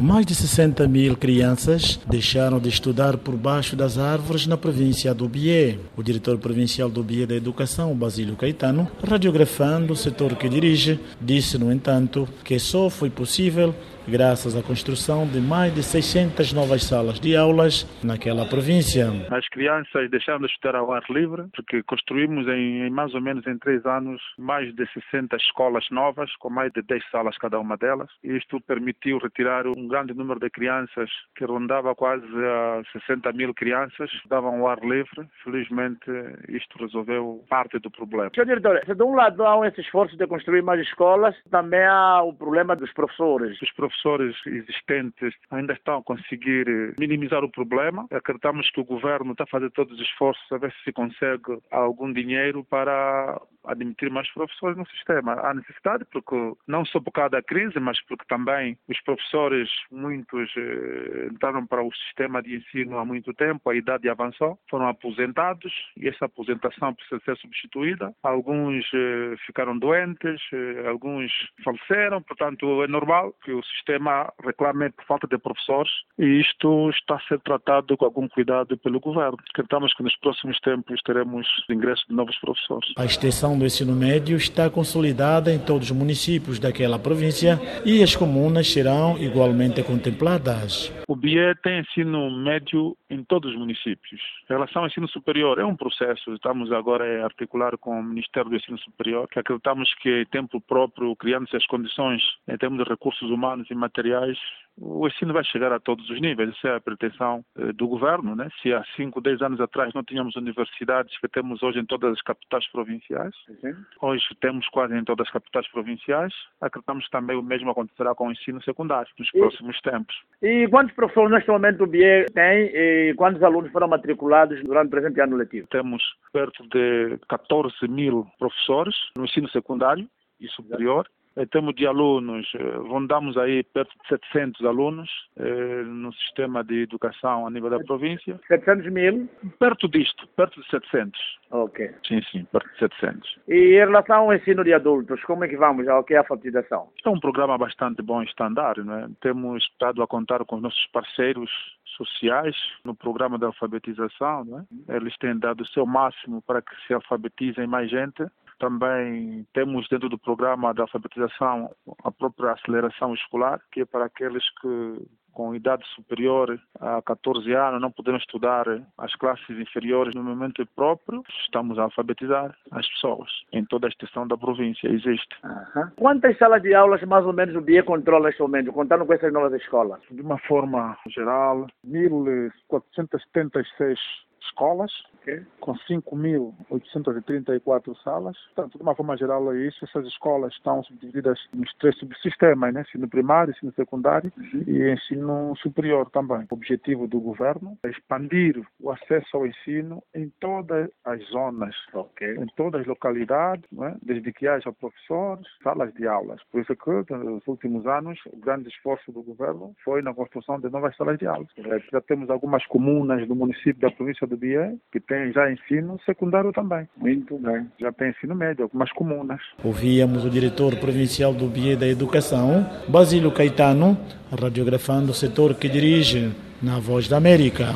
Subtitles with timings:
[0.00, 5.28] Mais de 60 mil crianças deixaram de estudar por baixo das árvores na província do
[5.28, 5.76] Bié.
[5.96, 11.58] O diretor provincial do Bié da Educação, Basílio Caetano, radiografando o setor que dirige, disse,
[11.58, 13.74] no entanto, que só foi possível
[14.08, 19.06] graças à construção de mais de 600 novas salas de aulas naquela província.
[19.30, 23.46] As crianças deixaram de estudar ao ar livre, porque construímos em, em, mais ou menos
[23.46, 27.76] em três anos mais de 60 escolas novas, com mais de 10 salas cada uma
[27.76, 28.08] delas.
[28.24, 34.10] Isto permitiu retirar um grande número de crianças, que rondava quase a 60 mil crianças,
[34.28, 35.28] davam ao ar livre.
[35.44, 36.10] Felizmente,
[36.48, 38.30] isto resolveu parte do problema.
[38.34, 42.22] Senhor diretor, se de um lado há esse esforço de construir mais escolas, também há
[42.22, 43.60] o problema dos professores.
[43.60, 48.06] Os professores professores existentes ainda estão a conseguir eh, minimizar o problema.
[48.10, 52.12] Acreditamos que o governo está a fazer todos os esforços a ver se consegue algum
[52.12, 55.34] dinheiro para admitir mais professores no sistema.
[55.34, 56.36] Há necessidade, porque
[56.66, 61.82] não só por causa da crise, mas porque também os professores, muitos eh, entraram para
[61.82, 66.94] o sistema de ensino há muito tempo, a idade avançou, foram aposentados e essa aposentação
[66.94, 68.14] precisa ser substituída.
[68.22, 71.32] Alguns eh, ficaram doentes, eh, alguns
[71.62, 77.16] faleceram, portanto é normal que o sistema reclame por falta de professores e isto está
[77.16, 79.38] a ser tratado com algum cuidado pelo governo.
[79.50, 82.92] Acreditamos que nos próximos tempos teremos ingresso de novos professores.
[82.96, 88.14] A extensão do ensino médio está consolidada em todos os municípios daquela província e as
[88.14, 90.92] comunas serão igualmente contempladas.
[91.08, 94.20] O BIE tem ensino médio em todos os municípios.
[94.44, 96.32] Em relação ao ensino superior, é um processo.
[96.34, 100.60] Estamos agora a articular com o Ministério do Ensino Superior, que acreditamos que, em tempo
[100.60, 104.38] próprio, criando-se as condições em termos de recursos humanos e materiais,
[104.80, 106.50] o ensino vai chegar a todos os níveis.
[106.50, 108.36] Essa é a pretensão eh, do governo.
[108.36, 108.48] Né?
[108.62, 112.22] Se há 5, 10 anos atrás não tínhamos universidades que temos hoje em todas as
[112.22, 113.74] capitais provinciais, uhum.
[114.02, 118.28] hoje temos quase em todas as capitais provinciais, acreditamos que também o mesmo acontecerá com
[118.28, 120.14] o ensino secundário nos e, próximos tempos.
[120.42, 124.90] E quantos professores neste momento o BIE tem e quantos alunos foram matriculados durante o
[124.90, 125.66] presente ano letivo?
[125.68, 130.08] Temos perto de 14 mil professores no ensino secundário
[130.40, 131.08] e superior
[131.38, 136.82] em termos de alunos, eh, rondamos aí perto de 700 alunos eh, no sistema de
[136.82, 138.40] educação a nível da província.
[138.48, 139.28] 700 mil?
[139.56, 141.38] Perto disto, perto de 700.
[141.52, 141.90] Ok.
[142.06, 143.38] Sim, sim, perto de 700.
[143.46, 146.20] E em relação ao ensino de adultos, como é que vamos ao que é a
[146.20, 146.88] alfabetização?
[147.04, 149.08] É um programa bastante bom e standard, não é?
[149.20, 151.50] Temos estado a contar com os nossos parceiros
[151.98, 154.96] sociais no programa de alfabetização, não é?
[154.96, 158.24] Eles têm dado o seu máximo para que se alfabetizem mais gente
[158.58, 161.70] também temos dentro do programa de alfabetização
[162.04, 165.06] a própria aceleração escolar, que é para aqueles que
[165.38, 168.66] com idade superior a 14 anos não podem estudar
[168.98, 174.26] as classes inferiores no momento próprio, estamos a alfabetizar as pessoas em toda a extensão
[174.26, 174.88] da província.
[174.88, 175.36] Existe.
[175.44, 175.90] Uhum.
[175.94, 179.32] Quantas salas de aulas mais ou menos o BIE controla neste momento, contando com essas
[179.32, 180.00] novas escolas?
[180.10, 183.96] De uma forma geral, 1.476
[184.42, 185.42] escolas, okay.
[185.60, 188.36] com 5.834 salas.
[188.54, 189.84] Portanto, de uma forma geral, é isso.
[189.84, 192.82] Essas escolas estão subdivididas nos três subsistemas, né?
[192.82, 194.62] ensino primário, ensino secundário uhum.
[194.66, 196.46] e ensino superior também.
[196.50, 202.36] O objetivo do governo é expandir o acesso ao ensino em todas as zonas, okay.
[202.36, 203.96] em todas as localidades, né?
[204.02, 206.40] desde que haja professores, salas de aulas.
[206.50, 210.68] Por isso que, nos últimos anos, o grande esforço do governo foi na construção de
[210.70, 211.48] novas salas de aulas.
[211.90, 216.52] Já temos algumas comunas do município da província do Bia que tem já ensino secundário
[216.52, 216.88] também.
[216.96, 217.66] Muito bem.
[217.78, 219.40] Já tem ensino médio, algumas comunas.
[219.62, 223.98] Ouvíamos o diretor provincial do BIE da Educação, Basílio Caetano,
[224.30, 227.74] radiografando o setor que dirige na Voz da América.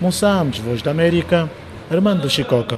[0.00, 1.48] Moçambique, Voz da América,
[1.90, 2.72] Armando Chicoca.